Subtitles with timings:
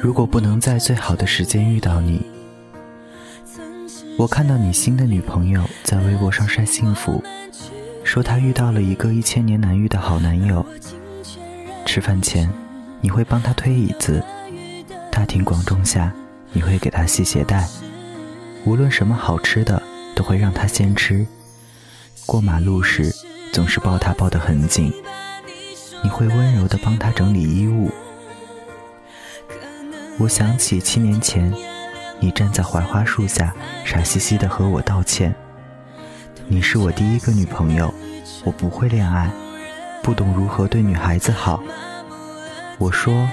[0.00, 2.26] 如果不能在最好的时间遇到你，
[4.18, 7.22] 我看到你新的女朋友在微博上晒幸福，
[8.02, 10.64] 说她遇到了一个一千年难遇的好男友。
[11.86, 12.50] 吃饭前，
[13.00, 14.20] 你会帮他推椅子；
[15.10, 16.12] 大庭广众下，
[16.52, 17.68] 你会给他系鞋带。
[18.64, 19.82] 无论什么好吃的，
[20.14, 21.26] 都会让他先吃。
[22.24, 23.12] 过马路时，
[23.52, 24.92] 总是抱他抱得很紧。
[26.02, 27.90] 你会温柔的帮他整理衣物。
[30.18, 31.52] 我想起七年前，
[32.20, 35.34] 你站在槐花树下，傻兮兮的和我道歉。
[36.48, 37.92] 你是我第一个女朋友，
[38.44, 39.30] 我不会恋爱，
[40.02, 41.62] 不懂如何对女孩子好。
[42.78, 43.28] 我说，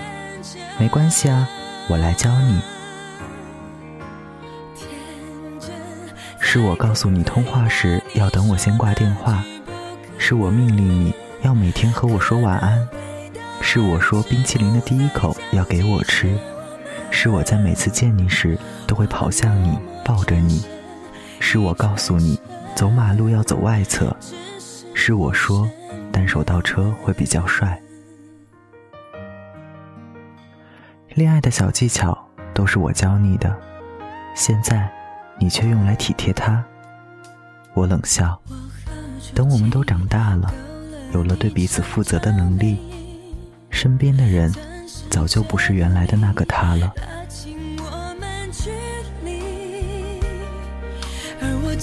[0.77, 1.47] 没关系啊，
[1.89, 2.61] 我来教你。
[6.39, 9.43] 是我告诉你通话时要等我先挂电话，
[10.17, 11.13] 是我命令你。
[11.41, 12.87] 要每天和我说晚安，
[13.61, 16.37] 是我说冰淇淋的第一口要给我吃，
[17.11, 20.65] 是我在每次见你时都会跑向你抱着你，
[21.39, 22.39] 是我告诉你
[22.75, 24.15] 走马路要走外侧，
[24.93, 25.69] 是我说
[26.11, 27.81] 单手倒车会比较帅。
[31.13, 32.17] 恋爱的小技巧
[32.53, 33.55] 都是我教你的，
[34.35, 34.89] 现在
[35.37, 36.63] 你却用来体贴他。
[37.73, 38.37] 我冷笑，
[39.33, 40.53] 等我们都长大了。
[41.13, 42.77] 有了对彼此负责的能力，
[43.69, 44.53] 身边的人
[45.09, 46.93] 早就不是原来的那个他了。
[51.41, 51.73] 而我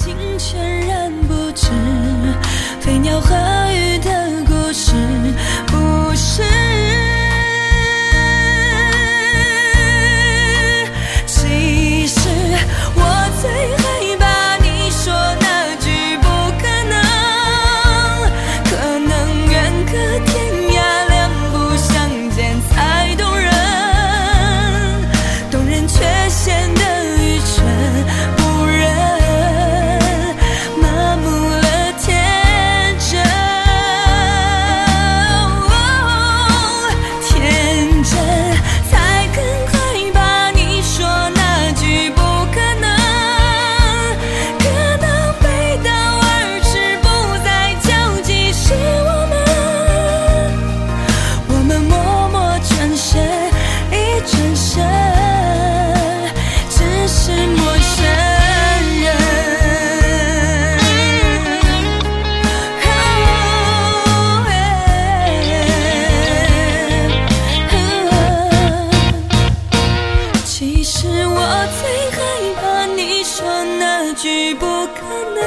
[73.37, 73.45] 说
[73.79, 75.05] 那句不可
[75.35, 75.45] 能，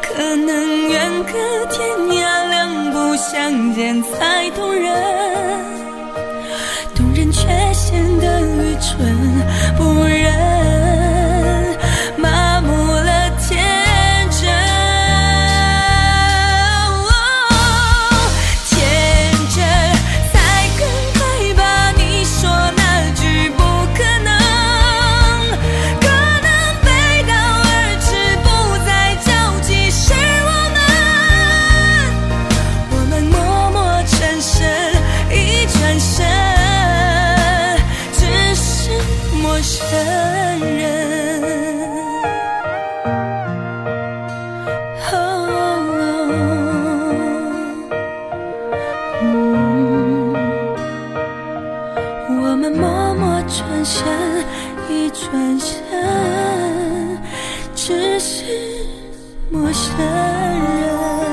[0.00, 1.32] 可能远隔
[1.66, 1.86] 天
[2.16, 4.90] 涯，两不相见才动人，
[6.94, 9.06] 动人却显得愚蠢。
[9.76, 9.89] 不。
[39.42, 39.96] 陌生
[40.76, 41.00] 人。
[52.42, 54.04] 我们默默转身
[54.88, 57.18] 一转身
[57.74, 58.44] 只是
[59.50, 61.29] 陌生人。